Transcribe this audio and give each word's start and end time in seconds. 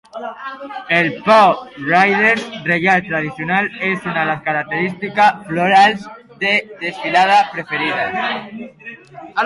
El 0.99 1.09
"pau 1.27 1.51
riders" 1.89 2.47
reial 2.69 3.05
tradicional 3.11 3.69
és 3.91 4.09
una 4.13 4.17
de 4.17 4.25
les 4.33 4.43
característica 4.49 5.31
florals 5.51 6.11
de 6.45 6.59
desfilada 6.83 7.41
preferides. 7.57 8.95